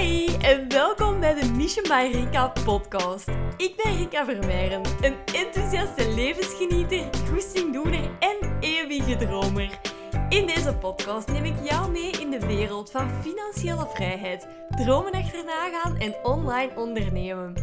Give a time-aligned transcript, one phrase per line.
[0.00, 3.28] Hi en welkom bij de Mission by Rika podcast.
[3.56, 9.80] Ik ben Rika Vermeijren, een enthousiaste levensgenieter, goestingdoener en eeuwige dromer.
[10.28, 15.68] In deze podcast neem ik jou mee in de wereld van financiële vrijheid, dromen achterna
[15.70, 17.54] gaan en online ondernemen.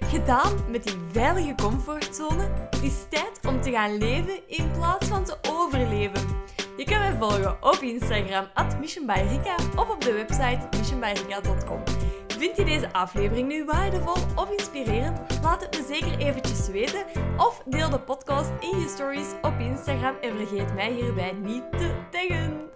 [0.00, 5.24] Gedaan met die veilige comfortzone, het is tijd om te gaan leven in plaats van
[5.24, 6.46] te overleven.
[6.78, 11.82] Je kan mij volgen op Instagram, at missionbyrika, of op de website missionbyrika.com.
[12.28, 15.40] Vind je deze aflevering nu waardevol of inspirerend?
[15.42, 17.06] Laat het me zeker eventjes weten.
[17.36, 22.06] Of deel de podcast in je stories op Instagram en vergeet mij hierbij niet te
[22.10, 22.70] taggen.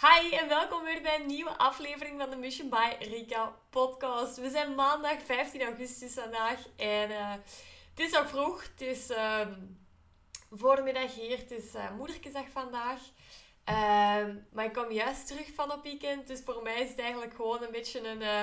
[0.00, 4.36] Hi en welkom weer bij een nieuwe aflevering van de Mission by Rika podcast.
[4.36, 7.30] We zijn maandag 15 augustus vandaag en uh,
[7.90, 8.62] het is nog vroeg.
[8.62, 9.10] Het is...
[9.10, 9.46] Uh,
[10.54, 11.38] voormiddag hier.
[11.38, 13.00] Het is uh, vandaag.
[13.68, 16.26] Uh, maar ik kom juist terug van op weekend.
[16.26, 18.42] Dus voor mij is het eigenlijk gewoon een beetje een, uh,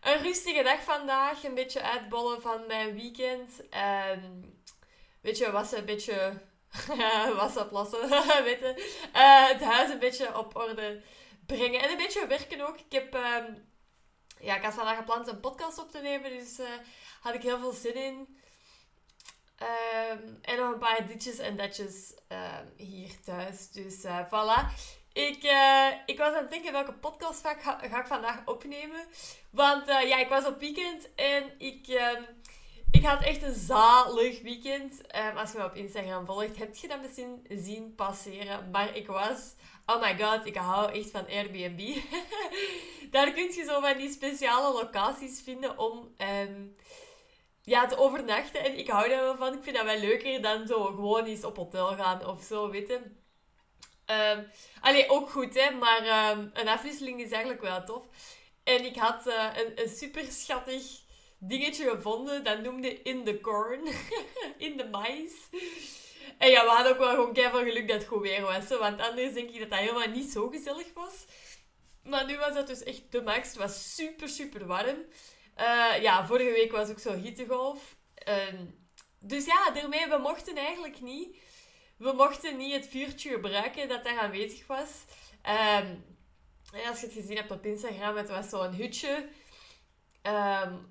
[0.00, 1.44] een rustige dag vandaag.
[1.44, 3.60] Een beetje uitbollen van mijn weekend.
[4.12, 4.62] Um,
[5.20, 6.42] weet je, was een beetje
[7.36, 8.08] wassen, plassen,
[8.44, 8.98] weet je.
[9.52, 11.02] het huis een beetje op orde
[11.46, 11.80] brengen.
[11.80, 12.78] En een beetje werken ook.
[12.78, 13.14] Ik heb...
[13.14, 13.68] Um,
[14.40, 16.30] ja, ik had vandaag gepland een podcast op te nemen.
[16.30, 16.58] Dus
[17.20, 18.40] had ik heel veel zin in.
[19.62, 23.70] Um, en nog een paar ditjes en datjes um, hier thuis.
[23.70, 24.74] Dus uh, voilà.
[25.12, 29.00] Ik, uh, ik was aan het denken welke podcast ga, ga, ik vandaag opnemen.
[29.50, 32.26] Want uh, ja, ik was op weekend en ik, um,
[32.90, 35.12] ik had echt een zalig weekend.
[35.36, 38.70] als je me op Instagram volgt, heb je dat misschien zien passeren.
[38.70, 39.54] Maar ik was...
[39.86, 41.96] Oh my god, ik hou echt van Airbnb.
[43.10, 46.14] Daar kun je zo van die speciale locaties vinden om...
[47.62, 48.64] Ja, te overnachten.
[48.64, 49.54] En ik hou daar wel van.
[49.54, 52.88] Ik vind dat wel leuker dan zo gewoon eens op hotel gaan of zo, weet
[52.88, 53.00] je.
[54.10, 55.70] Um, allee, ook goed, hè.
[55.70, 58.04] Maar um, een afwisseling is eigenlijk wel tof.
[58.64, 60.82] En ik had uh, een, een super schattig
[61.38, 62.44] dingetje gevonden.
[62.44, 63.80] Dat noemde In the Corn.
[64.66, 65.32] in de mais.
[66.38, 68.68] En ja, we hadden ook wel gewoon keihard geluk dat het goed weer was.
[68.68, 71.24] Want anders denk ik dat dat helemaal niet zo gezellig was.
[72.02, 73.48] Maar nu was dat dus echt de max.
[73.48, 75.04] Het was super, super warm.
[75.60, 77.96] Uh, ja, vorige week was ook zo hittegolf.
[78.28, 78.60] Uh,
[79.18, 81.36] dus ja, daarmee, we mochten eigenlijk niet...
[81.96, 85.04] We mochten niet het vuurtje gebruiken dat daar aanwezig was.
[85.82, 86.04] Um,
[86.88, 89.28] als je het gezien hebt op Instagram, het was zo'n hutje.
[90.22, 90.88] Um,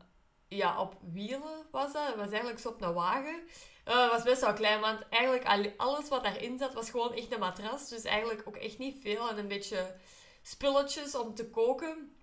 [0.47, 2.07] ja, op wielen was dat.
[2.07, 3.41] Het was eigenlijk zo op een wagen.
[3.87, 7.31] Uh, het was best wel klein, want eigenlijk alles wat daarin zat, was gewoon echt
[7.31, 7.89] een matras.
[7.89, 9.29] Dus eigenlijk ook echt niet veel.
[9.29, 9.95] En een beetje
[10.41, 12.18] spulletjes om te koken.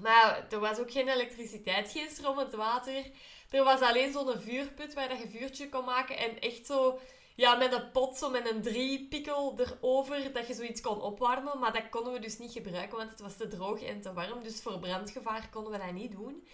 [0.00, 3.04] Maar er was ook geen elektriciteit, geen stromend water.
[3.50, 6.16] Er was alleen zo'n vuurput waar je vuurtje kon maken.
[6.18, 7.00] En echt zo,
[7.34, 11.58] ja, met een pot, zo met een driepikkel erover, dat je zoiets kon opwarmen.
[11.58, 14.42] Maar dat konden we dus niet gebruiken, want het was te droog en te warm.
[14.42, 16.46] Dus voor brandgevaar konden we dat niet doen.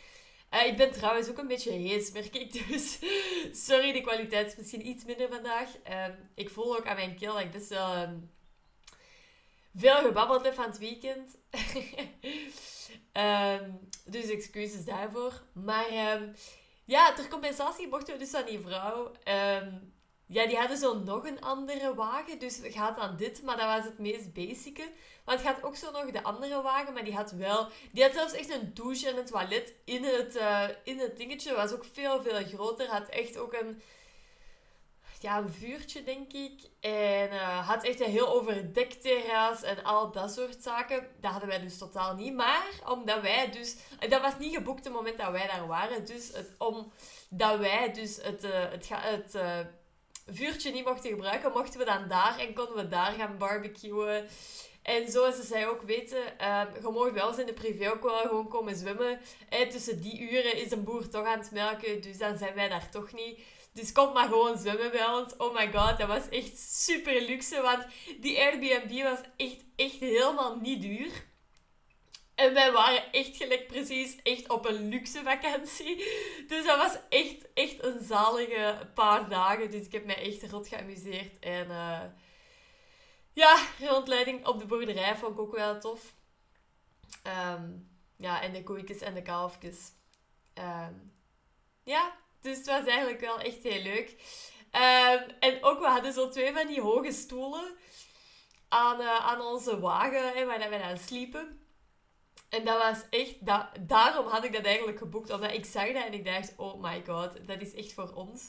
[0.55, 2.69] Uh, ik ben trouwens ook een beetje hees, merk ik.
[2.69, 2.99] Dus
[3.67, 5.69] sorry, de kwaliteit is misschien iets minder vandaag.
[5.91, 6.05] Uh,
[6.35, 8.11] ik voel ook aan mijn keel dat ik best wel uh,
[9.75, 11.37] veel gebabbeld heb van het weekend.
[13.13, 15.43] Um, dus excuses daarvoor.
[15.53, 16.35] Maar um,
[16.85, 19.13] ja, ter compensatie mochten we dus aan die vrouw...
[19.25, 19.93] Um,
[20.27, 22.39] ja, die hadden zo nog een andere wagen.
[22.39, 24.89] Dus het gaat aan dit, maar dat was het meest basice.
[25.25, 27.69] Want het gaat ook zo nog de andere wagen, maar die had wel...
[27.93, 31.55] Die had zelfs echt een douche en een toilet in het, uh, in het dingetje.
[31.55, 32.87] was ook veel, veel groter.
[32.87, 33.83] Had echt ook een
[35.23, 36.61] ja, een vuurtje, denk ik.
[36.81, 41.07] En uh, had echt een heel overdekt terras en al dat soort zaken.
[41.21, 42.35] Dat hadden wij dus totaal niet.
[42.35, 43.77] Maar omdat wij dus...
[44.09, 46.05] Dat was niet geboekt het moment dat wij daar waren.
[46.05, 49.37] Dus het, omdat wij dus het, uh, het, het
[50.27, 54.29] vuurtje niet mochten gebruiken, mochten we dan daar en konden we daar gaan barbecuen.
[54.83, 58.03] En zoals ze zij ook weten, uh, je mag wel eens in de privé ook
[58.03, 59.21] wel gewoon komen zwemmen.
[59.49, 62.69] En tussen die uren is een boer toch aan het melken, dus dan zijn wij
[62.69, 63.41] daar toch niet.
[63.73, 65.37] Dus kom maar gewoon zwemmen bij ons.
[65.37, 67.61] Oh my god, dat was echt super luxe.
[67.61, 67.87] Want
[68.21, 71.31] die Airbnb was echt, echt helemaal niet duur.
[72.35, 75.97] En wij waren echt gelijk precies echt op een luxe vakantie.
[76.49, 79.71] Dus dat was echt, echt een zalige paar dagen.
[79.71, 81.39] Dus ik heb mij echt rot geamuseerd.
[81.39, 82.03] En uh,
[83.33, 86.15] ja, rondleiding op de boerderij vond ik ook wel tof.
[87.55, 89.93] Um, ja, en de koeikjes en de kalfjes.
[90.55, 91.13] Um,
[91.85, 94.17] ja, dus het was eigenlijk wel echt heel leuk.
[94.75, 97.77] Um, en ook, we hadden zo twee van die hoge stoelen
[98.69, 101.67] aan, uh, aan onze wagen, hè, waar we aan sliepen.
[102.49, 103.47] En dat was echt...
[103.47, 105.31] Dat, daarom had ik dat eigenlijk geboekt.
[105.31, 108.49] Omdat ik zag dat en ik dacht, oh my god, dat is echt voor ons.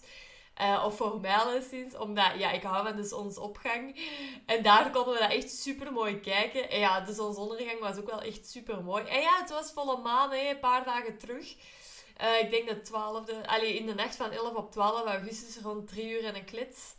[0.61, 3.99] Uh, of voor mij alleszins, omdat ja, ik hou van de zonsopgang.
[4.45, 6.69] En daar konden we dat echt super mooi kijken.
[6.69, 9.03] En ja, de zonsondergang was ook wel echt super mooi.
[9.03, 11.55] En ja, het was volle maan, hè, een paar dagen terug.
[12.21, 15.87] Uh, ik denk de 12e, allee, in de nacht van 11 op 12 augustus, rond
[15.87, 16.95] 3 uur en een klits,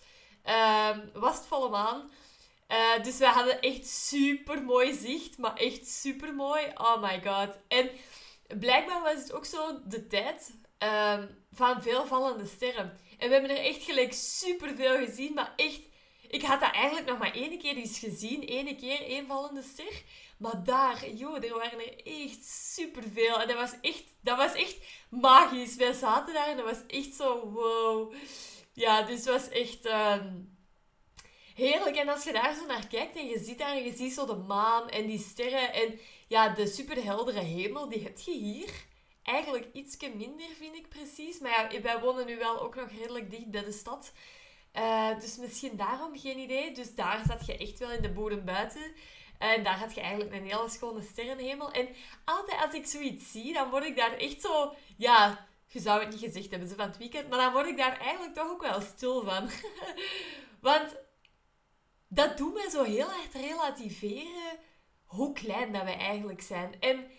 [0.47, 2.11] uh, was het volle maan.
[2.69, 6.63] Uh, dus we hadden echt super mooi zicht, maar echt super mooi.
[6.75, 7.59] Oh my god.
[7.69, 7.91] En
[8.59, 12.99] blijkbaar was het ook zo de tijd ehm, van veel vallende sterren.
[13.19, 15.81] En we hebben er echt gelijk super veel gezien, maar echt.
[16.35, 18.43] Ik had dat eigenlijk nog maar één keer eens gezien.
[18.43, 20.03] Ene keer één vallende ster.
[20.39, 23.41] Maar daar, joh, er waren er echt superveel.
[23.41, 24.77] En dat was echt, dat was echt
[25.11, 25.77] magisch.
[25.77, 28.15] Wij zaten daar en dat was echt zo wow.
[28.73, 30.33] Ja, dus het was echt ehm,
[31.55, 31.97] heerlijk.
[31.97, 34.27] En als je daar zo naar kijkt en je ziet daar en je ziet zo
[34.27, 38.71] de maan en die sterren en ja, de superheldere hemel, die heb je hier.
[39.23, 41.39] Eigenlijk ietsje minder, vind ik precies.
[41.39, 44.13] Maar ja, wij wonen nu wel ook nog redelijk dicht bij de stad.
[44.77, 46.73] Uh, dus misschien daarom geen idee.
[46.73, 48.93] Dus daar zat je echt wel in de bodem buiten.
[49.39, 51.73] En daar had je eigenlijk een hele schone sterrenhemel.
[51.73, 51.89] En
[52.25, 54.75] altijd als ik zoiets zie, dan word ik daar echt zo...
[54.97, 57.29] Ja, je zou het niet gezegd hebben van het weekend.
[57.29, 59.51] Maar dan word ik daar eigenlijk toch ook wel stil van.
[60.61, 60.97] Want
[62.09, 64.59] dat doet me zo heel erg relativeren
[65.05, 66.81] hoe klein dat we eigenlijk zijn.
[66.81, 67.11] En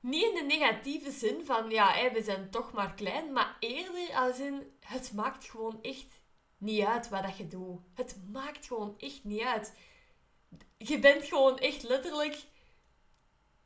[0.00, 3.32] niet in de negatieve zin van, ja, we zijn toch maar klein.
[3.32, 6.20] Maar eerder als in, het maakt gewoon echt
[6.58, 7.80] niet uit wat dat je doet.
[7.94, 9.72] Het maakt gewoon echt niet uit
[10.78, 12.36] je bent gewoon echt letterlijk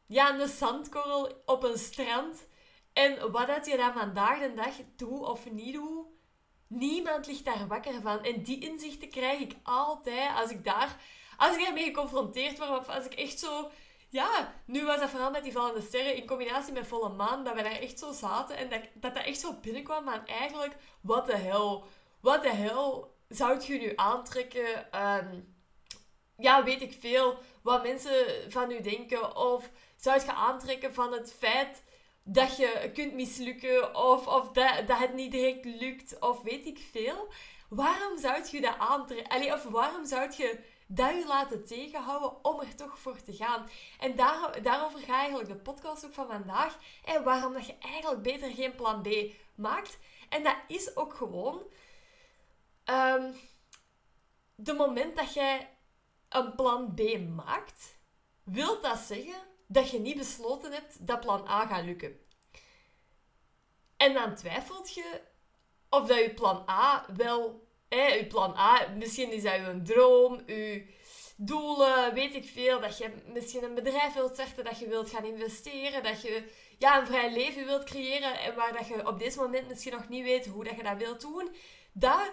[0.06, 2.46] ja, een zandkorrel op een strand.
[2.92, 6.06] En wat dat je dan vandaag de dag doet of niet doet,
[6.66, 8.24] niemand ligt daar wakker van.
[8.24, 10.96] En die inzichten krijg ik altijd als ik daar,
[11.36, 13.70] als ik daarmee geconfronteerd word, of als ik echt zo,
[14.08, 17.54] ja, nu was dat vooral met die vallende sterren in combinatie met volle maan, dat
[17.54, 21.26] we daar echt zo zaten en dat dat, dat echt zo binnenkwam van eigenlijk, wat
[21.26, 21.86] de hel,
[22.22, 25.00] wat de hel zou je nu aantrekken?
[25.02, 25.54] Um,
[26.36, 29.36] ja, weet ik veel, wat mensen van u denken.
[29.36, 31.82] Of zou je aantrekken van het feit
[32.22, 36.78] dat je kunt mislukken of, of dat, dat het niet direct lukt of weet ik
[36.90, 37.32] veel.
[37.69, 39.52] Waarom zou je dat aantrekken?
[39.52, 43.69] Of waarom zou je dat je laten tegenhouden om er toch voor te gaan?
[43.98, 46.78] En daar, daarover gaat eigenlijk de podcast ook van vandaag.
[47.04, 49.08] En waarom dat je eigenlijk beter geen plan B
[49.54, 49.98] maakt.
[50.28, 51.62] En dat is ook gewoon...
[52.84, 53.34] Um,
[54.55, 55.79] de moment dat jij
[56.29, 57.99] een plan B maakt,
[58.44, 59.34] wil dat zeggen
[59.67, 62.20] dat je niet besloten hebt dat plan A gaat lukken.
[63.96, 65.20] En dan twijfelt je
[65.88, 67.70] of dat je plan A wel...
[67.88, 70.94] Hè, je plan A, misschien is dat je droom, je
[71.37, 72.81] doelen, weet ik veel.
[72.81, 77.00] Dat je misschien een bedrijf wilt starten, dat je wilt gaan investeren, dat je ja,
[77.00, 80.23] een vrij leven wilt creëren en waar dat je op dit moment misschien nog niet
[80.23, 81.55] weet hoe dat je dat wilt doen.
[81.93, 82.32] Dat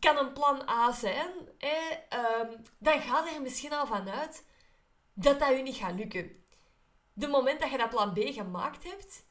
[0.00, 4.46] kan een plan A zijn, ehm, dan ga er misschien al vanuit
[5.14, 6.44] dat dat je niet gaat lukken.
[7.12, 9.26] De moment dat je dat plan B gemaakt hebt,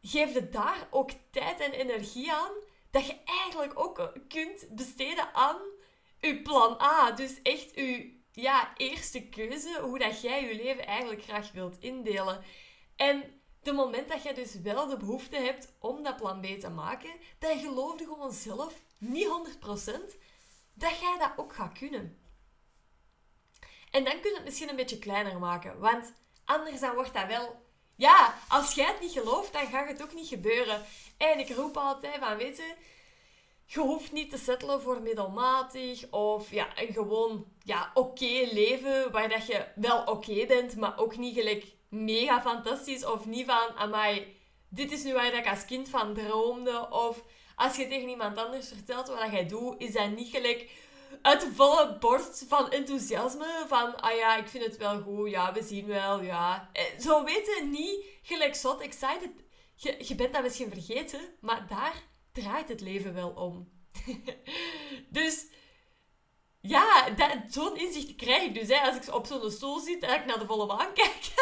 [0.00, 2.52] geef je daar ook tijd en energie aan
[2.90, 5.56] dat je eigenlijk ook kunt besteden aan
[6.18, 7.10] je plan A.
[7.10, 12.44] Dus echt je ja, eerste keuze, hoe dat jij je leven eigenlijk graag wilt indelen.
[12.96, 16.70] En de moment dat je dus wel de behoefte hebt om dat plan B te
[16.70, 20.16] maken, dan geloof je gewoon zelf niet 100%,
[20.74, 22.18] dat jij dat ook gaat kunnen.
[23.90, 26.12] En dan kun je het misschien een beetje kleiner maken, want
[26.44, 27.64] anders dan wordt dat wel...
[27.94, 30.84] Ja, als jij het niet gelooft, dan gaat het ook niet gebeuren.
[31.16, 32.74] En ik roep altijd van, weet je,
[33.66, 39.28] je hoeft niet te settelen voor middelmatig of ja, een gewoon ja, oké leven waar
[39.28, 44.36] dat je wel oké bent, maar ook niet gelijk mega fantastisch of niet van, amai,
[44.68, 47.22] dit is nu waar ik als kind van droomde of
[47.56, 50.70] als je tegen iemand anders vertelt wat jij doet, is dat niet gelijk
[51.22, 53.64] de volle borst van enthousiasme.
[53.68, 56.70] Van, ah ja, ik vind het wel goed, ja, we zien wel, ja.
[56.72, 59.44] Eh, zo weten niet gelijk zot excited.
[59.74, 63.68] Je, je bent dat misschien vergeten, maar daar draait het leven wel om.
[65.08, 65.46] dus
[66.68, 67.08] ja,
[67.48, 68.68] zo'n inzicht krijg ik dus.
[68.68, 71.32] Hè, als ik op zo'n stoel zit en ik naar de volle maan kijk.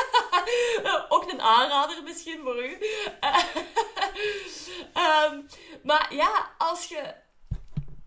[1.09, 2.78] Ook een aanrader misschien voor u.
[5.31, 5.47] um,
[5.88, 7.14] maar ja, als je...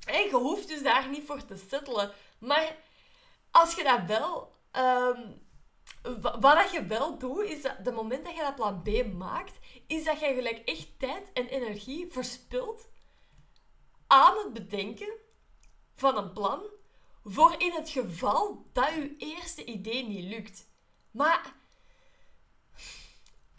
[0.05, 2.12] je hoeft dus daar niet voor te settelen.
[2.39, 2.75] Maar
[3.51, 4.55] als je dat wel...
[4.77, 5.45] Um,
[6.21, 9.57] wat dat je wel doet, is dat de moment dat je dat plan B maakt,
[9.88, 12.89] is dat je gelijk echt tijd en energie verspilt
[14.07, 15.13] aan het bedenken
[15.95, 16.62] van een plan
[17.29, 20.67] voor in het geval dat je eerste idee niet lukt.
[21.12, 21.53] Maar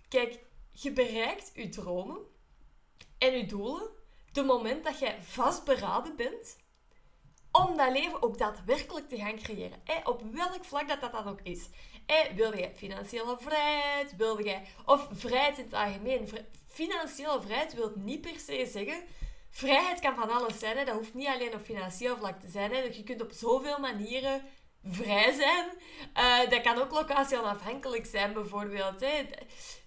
[0.08, 2.18] kijk, je bereikt je dromen
[3.18, 3.90] en je doelen
[4.32, 6.56] de moment dat jij vastberaden bent
[7.52, 9.82] om dat leven ook daadwerkelijk te gaan creëren.
[10.04, 11.68] op welk vlak dat dat dan ook is.
[12.34, 14.16] wil je financiële vrijheid?
[14.16, 16.28] Wil je, of vrijheid in het algemeen.
[16.66, 19.04] Financiële vrijheid wil niet per se zeggen...
[19.58, 20.76] Vrijheid kan van alles zijn.
[20.76, 20.84] Hè.
[20.84, 22.74] Dat hoeft niet alleen op financieel vlak te zijn.
[22.74, 22.78] Hè.
[22.78, 24.42] Je kunt op zoveel manieren
[24.84, 25.66] vrij zijn.
[26.16, 29.00] Uh, dat kan ook locatie onafhankelijk zijn, bijvoorbeeld.
[29.00, 29.26] Hè.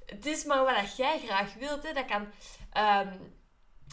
[0.05, 1.83] Het is maar wat jij graag wilt.
[1.83, 1.93] Hè.
[1.93, 2.27] Dat kan...
[2.77, 3.39] Um,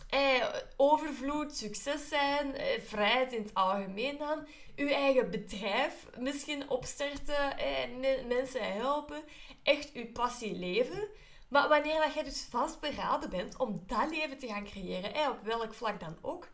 [0.08, 4.46] eh, overvloed, succes zijn, eh, vrijheid in het algemeen dan.
[4.76, 9.22] Uw eigen bedrijf misschien opstarten, eh, mensen helpen.
[9.62, 11.08] Echt uw passie leven.
[11.48, 15.42] Maar wanneer dat jij dus vastberaden bent om dat leven te gaan creëren, eh, op
[15.42, 16.48] welk vlak dan ook,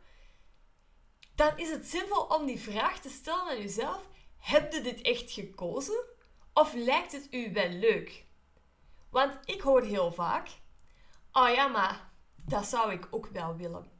[1.34, 4.08] dan is het simpel om die vraag te stellen aan jezelf:
[4.38, 6.04] heb je dit echt gekozen?
[6.52, 8.26] Of lijkt het u wel leuk?
[9.10, 10.48] Want ik hoor heel vaak:
[11.32, 13.92] oh ja, maar dat zou ik ook wel willen.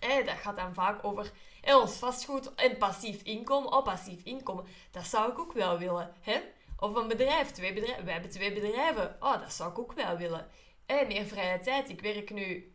[0.00, 1.32] Eh, dat gaat dan vaak over
[1.62, 3.72] ons vastgoed en passief inkomen.
[3.72, 6.14] Oh, passief inkomen, dat zou ik ook wel willen.
[6.20, 6.40] Hè?
[6.78, 8.04] Of een bedrijf, twee bedrijven.
[8.04, 9.16] We hebben twee bedrijven.
[9.20, 10.48] Oh, dat zou ik ook wel willen.
[10.86, 11.88] Eh, meer vrije tijd.
[11.88, 12.72] Ik werk nu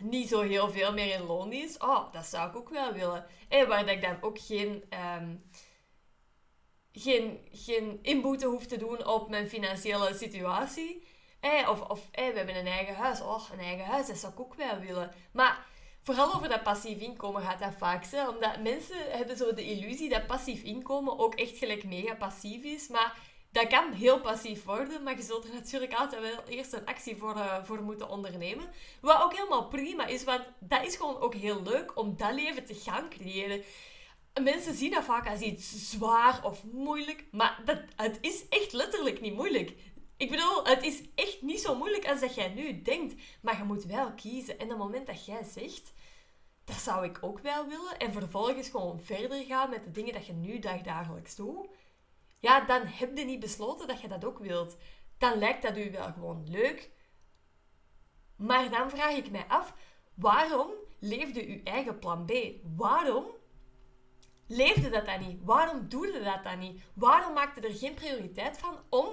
[0.00, 1.82] niet zo heel veel meer in loondienst.
[1.82, 3.26] Oh, dat zou ik ook wel willen.
[3.48, 4.84] En waar dat ik dan ook geen,
[5.20, 5.50] um,
[6.92, 11.06] geen, geen inboete hoef te doen op mijn financiële situatie.
[11.40, 13.20] Eh, of of eh, we hebben een eigen huis.
[13.20, 15.10] Oh, een eigen huis, dat zou ik ook wel willen.
[15.32, 15.66] Maar
[16.02, 18.04] vooral over dat passief inkomen gaat dat vaak.
[18.06, 18.28] Hè?
[18.28, 22.88] Omdat mensen hebben zo de illusie dat passief inkomen ook echt gelijk mega passief is.
[22.88, 23.16] Maar
[23.52, 27.16] dat kan heel passief worden, maar je zult er natuurlijk altijd wel eerst een actie
[27.16, 28.68] voor, uh, voor moeten ondernemen.
[29.00, 32.64] Wat ook helemaal prima is, want dat is gewoon ook heel leuk om dat leven
[32.64, 33.62] te gaan creëren.
[34.40, 39.20] Mensen zien dat vaak als iets zwaar of moeilijk, maar dat, het is echt letterlijk
[39.20, 39.72] niet moeilijk.
[40.22, 43.14] Ik bedoel, het is echt niet zo moeilijk als dat jij nu denkt.
[43.40, 44.58] Maar je moet wel kiezen.
[44.58, 45.92] En het moment dat jij zegt,
[46.64, 47.98] dat zou ik ook wel willen.
[47.98, 51.68] En vervolgens gewoon verder gaan met de dingen dat je nu dagdagelijks doet.
[52.38, 54.76] Ja, dan heb je niet besloten dat je dat ook wilt.
[55.18, 56.90] Dan lijkt dat u wel gewoon leuk.
[58.36, 59.74] Maar dan vraag ik mij af,
[60.14, 62.32] waarom leefde uw eigen plan B?
[62.76, 63.26] Waarom
[64.46, 65.40] leefde dat dan niet?
[65.44, 66.82] Waarom doe je dat dan niet?
[66.94, 69.08] Waarom maakte er geen prioriteit van om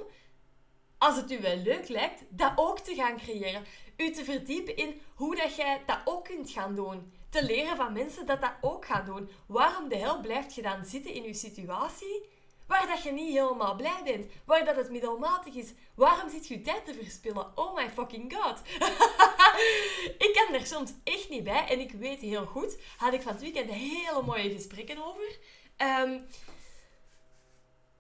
[1.00, 3.66] als het u wel leuk lijkt, dat ook te gaan creëren.
[3.98, 7.14] U te verdiepen in hoe dat jij dat ook kunt gaan doen.
[7.30, 9.30] Te leren van mensen dat dat ook gaan doen.
[9.46, 12.30] Waarom de hel blijft je dan zitten in uw situatie
[12.68, 15.74] waar dat je niet helemaal blij bent, waar dat het middelmatig is?
[15.96, 17.52] Waarom zit je tijd te verspillen?
[17.56, 18.62] Oh my fucking god.
[20.28, 23.32] ik kan er soms echt niet bij en ik weet heel goed, had ik van
[23.32, 25.38] het weekend hele mooie gesprekken over.
[25.78, 26.26] Um,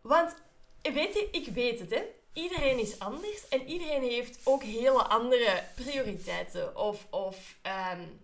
[0.02, 0.36] want,
[0.82, 2.02] weet je, ik weet het hè
[2.34, 6.78] iedereen is anders en iedereen heeft ook hele andere prioriteiten.
[6.78, 7.58] Of, of
[7.94, 8.20] um,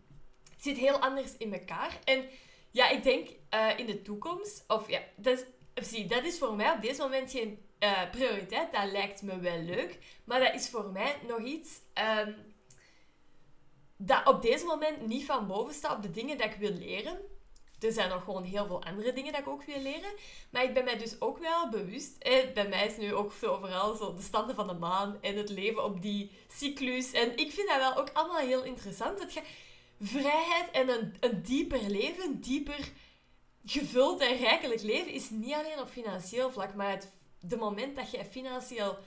[0.58, 2.00] zit heel anders in elkaar.
[2.04, 2.26] En
[2.72, 6.56] ja, ik denk uh, in de toekomst, of ja, dat is, zie, dat is voor
[6.56, 8.72] mij op dit moment geen uh, prioriteit.
[8.72, 9.98] Dat lijkt me wel leuk.
[10.24, 11.70] Maar dat is voor mij nog iets
[12.28, 12.54] um,
[13.98, 17.18] dat op deze moment niet van boven staat op de dingen dat ik wil leren
[17.80, 20.14] er zijn nog gewoon heel veel andere dingen dat ik ook wil leren.
[20.50, 22.20] Maar ik ben mij dus ook wel bewust.
[22.54, 25.50] Bij mij is nu ook zo overal zo de standen van de maan en het
[25.50, 27.12] leven op die cyclus.
[27.12, 29.34] En ik vind dat wel ook allemaal heel interessant.
[29.34, 29.42] Je
[30.02, 32.92] vrijheid en een, een dieper leven, dieper
[33.66, 38.12] gevuld en rijkelijk leven, is niet alleen op financieel vlak, maar het de moment dat
[38.12, 38.98] je financieel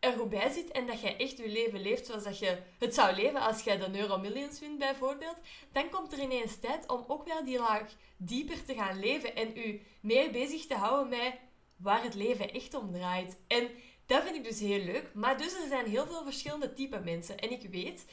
[0.00, 2.94] er goed bij zit en dat jij echt je leven leeft zoals dat je het
[2.94, 5.36] zou leven als jij de Euro Millions wint bijvoorbeeld,
[5.72, 7.82] dan komt er ineens tijd om ook wel die laag
[8.16, 11.34] dieper te gaan leven en u meer bezig te houden met
[11.76, 13.40] waar het leven echt om draait.
[13.46, 13.70] En
[14.06, 15.14] dat vind ik dus heel leuk.
[15.14, 17.38] Maar dus er zijn heel veel verschillende type mensen.
[17.38, 18.04] En ik weet,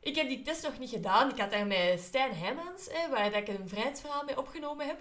[0.00, 1.30] ik heb die test nog niet gedaan.
[1.30, 4.98] Ik had daar met Stijn Heijmans, waar ik een vrijheidsverhaal mee opgenomen heb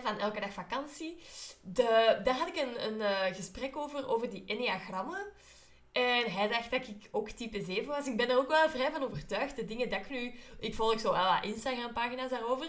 [0.00, 1.18] van elke dag vakantie.
[1.60, 5.26] De, daar had ik een, een uh, gesprek over, over die enneagrammen.
[5.92, 8.06] En hij dacht dat ik ook type 7 was.
[8.06, 9.56] Ik ben er ook wel vrij van overtuigd.
[9.56, 10.34] De dingen dat ik nu...
[10.58, 12.66] Ik volg zo wel Instagram-pagina's daarover.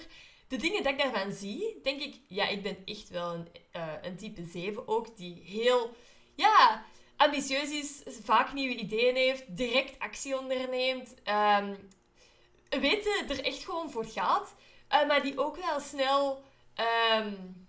[0.48, 2.15] De dingen dat ik daarvan zie, denk ik...
[2.27, 5.18] Ja, ik ben echt wel een, uh, een type 7 ook.
[5.18, 5.96] Die heel...
[6.36, 8.01] Ja, ambitieus is.
[8.24, 9.58] Vaak nieuwe ideeën heeft.
[9.58, 11.13] Direct actie onderneemt.
[11.60, 11.89] Um,
[12.70, 14.53] weet er echt gewoon voor gaat.
[14.92, 16.44] Uh, maar die ook wel snel
[16.77, 17.68] um,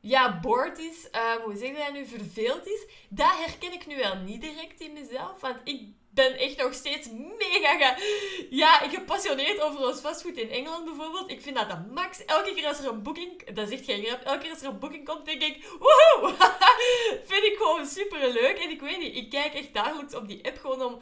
[0.00, 3.96] ja, bored is, um, hoe zeg je dat nu, verveeld is, dat herken ik nu
[3.96, 5.40] wel niet direct in mezelf.
[5.40, 10.84] Want ik ben echt nog steeds mega ge, ja, gepassioneerd over ons fastfood in Engeland
[10.84, 11.30] bijvoorbeeld.
[11.30, 12.24] Ik vind dat de max.
[12.24, 14.78] Elke keer als er een boeking, dat echt geen grap, elke keer als er een
[14.78, 16.34] boeking komt, denk ik, woehoe!
[17.30, 18.58] vind ik gewoon super leuk.
[18.58, 20.98] En ik weet niet, ik kijk echt dagelijks op die app gewoon om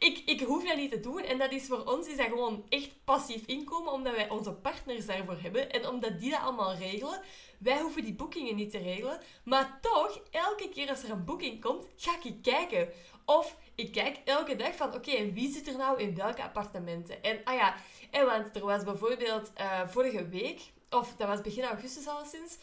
[0.00, 1.22] ik, ik hoef dat niet te doen.
[1.22, 5.06] En dat is voor ons is dat gewoon echt passief inkomen, omdat wij onze partners
[5.06, 5.70] daarvoor hebben.
[5.72, 7.20] En omdat die dat allemaal regelen.
[7.58, 9.20] Wij hoeven die boekingen niet te regelen.
[9.44, 12.88] Maar toch, elke keer als er een boeking komt, ga ik kijken.
[13.24, 17.22] Of ik kijk elke dag van, oké, en wie zit er nou in welke appartementen?
[17.22, 17.74] En, ah ja,
[18.10, 22.58] en want er was bijvoorbeeld uh, vorige week, of dat was begin augustus al sinds,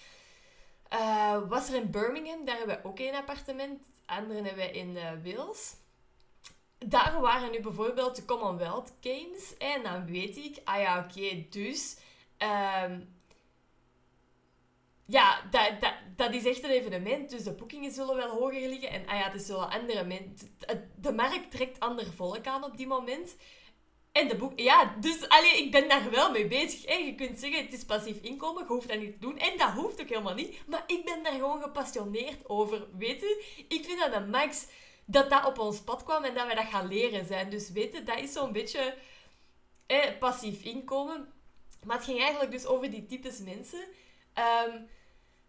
[0.93, 3.87] uh, was er in Birmingham, daar hebben we ook één appartement.
[4.05, 5.75] Andere hebben we in uh, Wales.
[6.77, 9.57] Daar waren nu bijvoorbeeld de Commonwealth Games.
[9.57, 11.97] En dan weet ik, ah ja, oké, dus...
[12.83, 13.15] Um,
[15.05, 17.29] ja, dat, dat, dat is echt een evenement.
[17.29, 18.89] Dus de boekingen zullen wel hoger liggen.
[18.89, 20.57] En ah ja, er zullen andere mensen...
[20.95, 23.35] De markt trekt ander volk aan op die moment.
[24.11, 24.59] En de boek...
[24.59, 26.85] Ja, dus alleen, ik ben daar wel mee bezig.
[26.85, 28.63] En je kunt zeggen, het is passief inkomen.
[28.63, 29.37] Je hoeft dat niet te doen.
[29.37, 30.67] En dat hoeft ook helemaal niet.
[30.67, 32.87] Maar ik ben daar gewoon gepassioneerd over.
[32.97, 33.65] Weet je?
[33.67, 34.67] Ik vind dat een max
[35.09, 37.49] dat dat op ons pad kwam en dat wij dat gaan leren zijn.
[37.49, 38.97] Dus weet je, dat is zo'n beetje
[39.85, 41.33] eh, passief inkomen.
[41.85, 43.79] Maar het ging eigenlijk dus over die types mensen.
[44.67, 44.87] Um,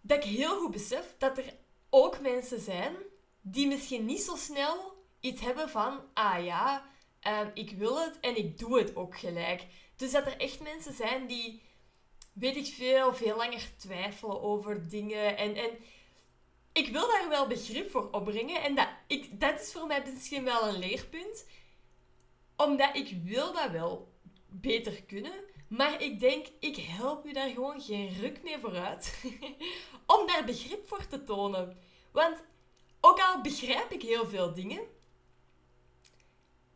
[0.01, 1.55] dat ik heel goed besef dat er
[1.91, 2.97] ook mensen zijn
[3.41, 6.91] die misschien niet zo snel iets hebben van, ah ja,
[7.43, 9.67] um, ik wil het en ik doe het ook gelijk.
[9.97, 11.63] Dus dat er echt mensen zijn die,
[12.33, 15.37] weet ik veel, veel langer twijfelen over dingen.
[15.37, 15.71] En, en
[16.79, 18.63] ik wil daar wel begrip voor opbrengen.
[18.63, 21.47] En dat, ik, dat is voor mij misschien wel een leerpunt.
[22.57, 24.13] Omdat ik wil dat wel
[24.47, 25.33] beter kunnen.
[25.69, 29.25] Maar ik denk, ik help u daar gewoon geen ruk mee vooruit.
[30.17, 31.77] om daar begrip voor te tonen.
[32.13, 32.45] Want
[33.01, 34.81] ook al begrijp ik heel veel dingen,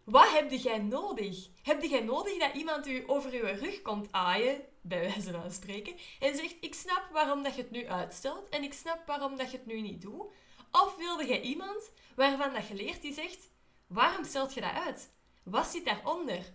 [0.04, 1.48] wat heb jij nodig?
[1.62, 5.94] Heb jij nodig dat iemand u over uw rug komt aaien, bij wijze van spreken,
[6.20, 9.50] en zegt: Ik snap waarom dat je het nu uitstelt en ik snap waarom dat
[9.50, 10.32] je het nu niet doet?
[10.70, 13.50] Of wilde jij iemand waarvan dat je leert die zegt:
[13.86, 15.10] Waarom stelt je dat uit?
[15.42, 16.52] Wat zit daaronder?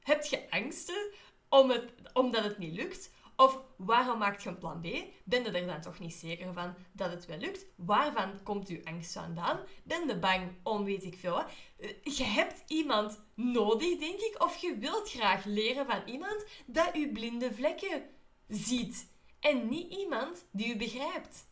[0.00, 1.12] Heb je angsten
[1.48, 3.10] om het, omdat het niet lukt?
[3.36, 4.86] Of waarom maakt je een plan B?
[5.24, 7.66] Ben je er dan toch niet zeker van dat het wel lukt?
[7.76, 9.60] Waarvan komt uw angst vandaan?
[9.82, 11.38] Ben je bang om weet ik veel?
[11.38, 16.92] Eh, je hebt iemand nodig, denk ik, of je wilt graag leren van iemand dat
[16.92, 18.02] uw blinde vlekken
[18.48, 19.12] ziet.
[19.40, 21.46] En niet iemand die u begrijpt.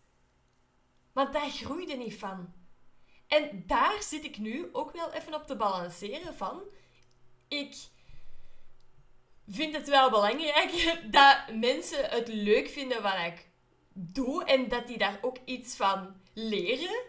[1.13, 2.53] Want daar groeide niet van.
[3.27, 6.63] En daar zit ik nu ook wel even op te balanceren van...
[7.49, 7.77] Ik
[9.55, 13.47] vind het wel belangrijk dat mensen het leuk vinden wat ik
[13.93, 17.03] doe en dat die daar ook iets van leren.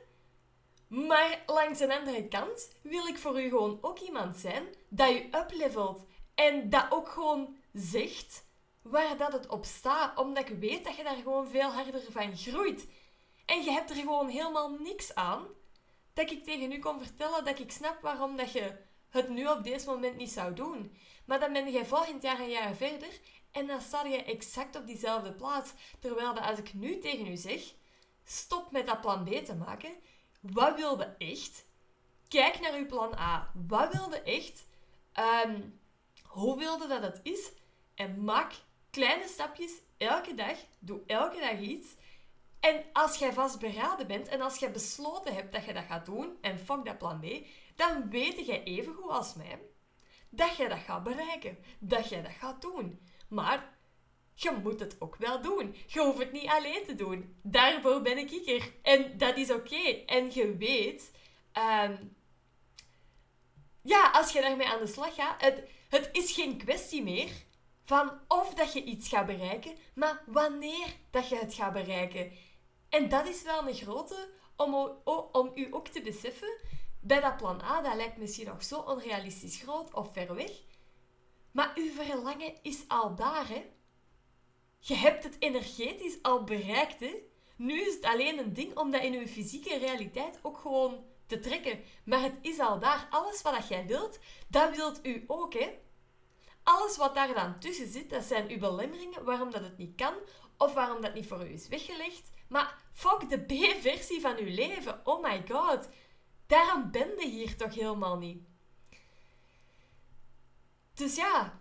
[0.88, 5.29] Maar langs een andere kant wil ik voor u gewoon ook iemand zijn dat u
[5.32, 8.45] uplevelt en dat ook gewoon zegt
[8.82, 12.38] waar dat het op staat, omdat ik weet dat je daar gewoon veel harder van
[12.38, 12.88] groeit.
[13.45, 15.45] En je hebt er gewoon helemaal niks aan
[16.13, 18.71] dat ik tegen u kon vertellen dat ik snap waarom dat je
[19.10, 20.97] het nu op deze moment niet zou doen.
[21.25, 23.19] Maar dan ben je volgend jaar een jaar verder
[23.51, 25.71] en dan sta je exact op diezelfde plaats.
[25.99, 27.73] Terwijl dat als ik nu tegen u zeg,
[28.23, 29.91] stop met dat plan B te maken.
[30.39, 31.65] Wat wilde echt?
[32.27, 33.51] Kijk naar uw plan A.
[33.67, 34.65] Wat wilde echt?
[35.45, 35.79] Um,
[36.23, 37.51] hoe wilde dat het is?
[37.95, 38.53] En maak
[38.89, 40.57] kleine stapjes elke dag.
[40.79, 41.88] Doe elke dag iets.
[42.59, 46.38] En als jij vastberaden bent en als jij besloten hebt dat je dat gaat doen
[46.41, 49.59] en fuck dat plan B, dan weet jij even goed als mij
[50.35, 52.99] dat je dat gaat bereiken, dat je dat gaat doen.
[53.27, 53.77] Maar
[54.33, 55.75] je moet het ook wel doen.
[55.87, 57.35] Je hoeft het niet alleen te doen.
[57.41, 58.73] Daarvoor ben ik hier.
[58.81, 60.03] En dat is oké.
[60.05, 61.11] En je weet,
[61.51, 61.95] ehm,
[63.81, 67.31] ja, als je daarmee aan de slag gaat, het, het is geen kwestie meer
[67.85, 72.31] van of dat je iets gaat bereiken, maar wanneer dat je het gaat bereiken.
[72.89, 74.73] En dat is wel een grote om,
[75.31, 76.59] om u ook te beseffen
[77.03, 80.51] bij dat plan A, dat lijkt misschien nog zo onrealistisch groot of ver weg.
[81.51, 83.65] Maar uw verlangen is al daar, hè.
[84.79, 87.15] Je hebt het energetisch al bereikt, hè.
[87.55, 91.39] Nu is het alleen een ding om dat in uw fysieke realiteit ook gewoon te
[91.39, 91.83] trekken.
[92.05, 93.07] Maar het is al daar.
[93.09, 95.79] Alles wat jij wilt, dat wilt u ook, hè.
[96.63, 100.13] Alles wat daar dan tussen zit, dat zijn uw belemmeringen waarom dat het niet kan
[100.57, 102.31] of waarom dat niet voor u is weggelegd.
[102.47, 105.01] Maar fuck de B-versie van uw leven.
[105.03, 105.89] Oh my god.
[106.47, 108.41] Daarom ben je hier toch helemaal niet.
[110.93, 111.60] Dus ja,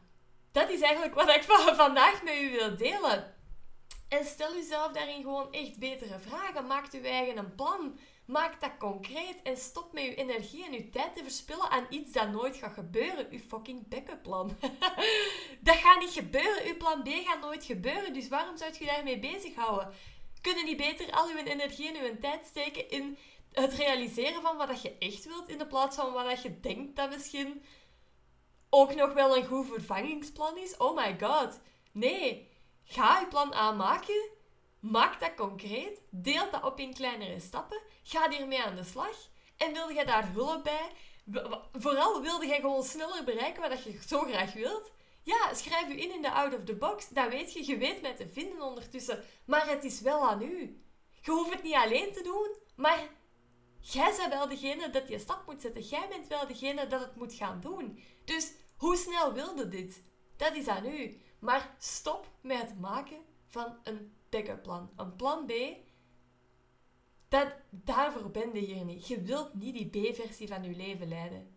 [0.52, 1.42] dat is eigenlijk wat ik
[1.84, 3.34] vandaag met u wil delen.
[4.08, 6.66] En stel uzelf daarin gewoon echt betere vragen.
[6.66, 7.98] Maak uw eigen een plan.
[8.24, 12.12] Maak dat concreet en stop met uw energie en uw tijd te verspillen aan iets
[12.12, 13.26] dat nooit gaat gebeuren.
[13.30, 14.56] Uw fucking backup plan.
[15.60, 16.66] dat gaat niet gebeuren.
[16.66, 18.12] Uw plan B gaat nooit gebeuren.
[18.12, 19.94] Dus waarom zou je daarmee bezighouden?
[20.40, 23.18] Kunnen niet beter al uw energie en uw tijd steken in
[23.52, 27.10] het realiseren van wat je echt wilt in de plaats van wat je denkt dat
[27.10, 27.62] misschien
[28.70, 30.76] ook nog wel een goed vervangingsplan is.
[30.76, 31.60] Oh my god.
[31.92, 32.50] Nee,
[32.84, 34.30] ga je plan aanmaken.
[34.80, 36.00] Maak dat concreet.
[36.10, 37.80] Deel dat op in kleinere stappen.
[38.02, 39.16] Ga hiermee aan de slag.
[39.56, 40.90] En wilde je daar hulp bij?
[41.72, 44.92] Vooral wilde jij gewoon sneller bereiken wat je zo graag wilt?
[45.22, 47.08] Ja, schrijf u in in de out of the box.
[47.08, 47.66] Dat weet je.
[47.66, 49.24] Je weet mij te vinden ondertussen.
[49.44, 50.82] Maar het is wel aan u.
[51.20, 53.08] Je hoeft het niet alleen te doen, maar
[53.82, 55.82] jij bent wel degene dat je stap moet zetten.
[55.82, 58.02] Jij bent wel degene dat het moet gaan doen.
[58.24, 60.02] Dus hoe snel wilde dit?
[60.36, 61.20] Dat is aan u.
[61.38, 63.18] Maar stop met het maken
[63.48, 64.90] van een backup plan.
[64.96, 65.52] Een plan B.
[67.28, 69.08] Dat, daarvoor ben je hier niet.
[69.08, 71.56] Je wilt niet die B-versie van je leven leiden.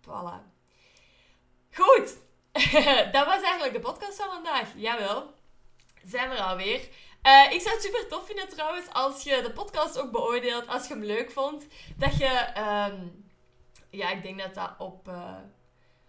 [0.00, 0.56] Voilà.
[1.72, 2.16] Goed.
[3.12, 4.72] dat was eigenlijk de podcast van vandaag.
[4.76, 5.34] Jawel.
[6.04, 6.88] Zijn we er alweer.
[7.28, 10.68] Uh, ik zou het super tof vinden trouwens als je de podcast ook beoordeelt.
[10.68, 11.66] Als je hem leuk vond.
[11.96, 12.52] Dat je...
[12.92, 13.26] Um,
[13.90, 15.08] ja, ik denk dat dat op...
[15.08, 15.34] Uh,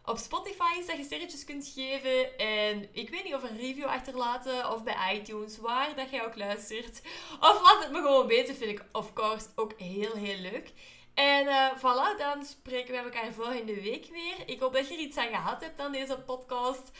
[0.06, 2.38] op Spotify is dat je sterretjes kunt geven.
[2.38, 6.36] En ik weet niet of een review achterlaten of bij iTunes, waar dat jij ook
[6.36, 7.02] luistert.
[7.40, 10.72] Of laat het me gewoon weten, vind ik of course ook heel heel leuk.
[11.20, 14.36] En uh, voilà, dan spreken we elkaar volgende week weer.
[14.46, 16.92] Ik hoop dat je er iets aan gehad hebt aan deze podcast.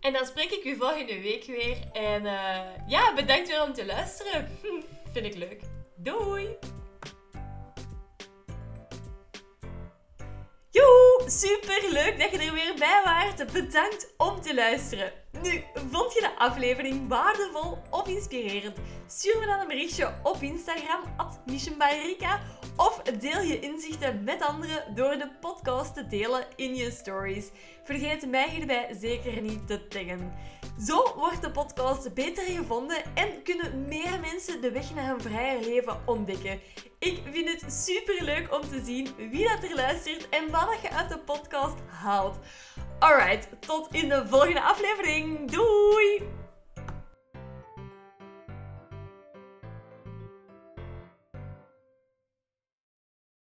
[0.00, 1.76] En dan spreek ik u volgende week weer.
[1.92, 4.58] En uh, ja, bedankt weer om te luisteren.
[5.12, 5.60] Vind ik leuk.
[5.96, 6.56] Doei!
[10.70, 13.52] Joe, super leuk dat je er weer bij waart.
[13.52, 15.12] Bedankt om te luisteren.
[15.42, 18.76] Nu, vond je de aflevering waardevol of inspirerend?
[19.06, 21.40] Stuur me dan een berichtje op Instagram, at
[22.78, 27.50] of deel je inzichten met anderen door de podcast te delen in je stories.
[27.84, 30.32] Vergeet mij hierbij zeker niet te taggen.
[30.86, 35.60] Zo wordt de podcast beter gevonden en kunnen meer mensen de weg naar een vrijer
[35.60, 36.60] leven ontdekken.
[36.98, 40.90] Ik vind het super leuk om te zien wie dat er luistert en wat je
[40.90, 42.36] uit de podcast haalt.
[42.98, 45.50] Alright, tot in de volgende aflevering.
[45.50, 46.47] Doei!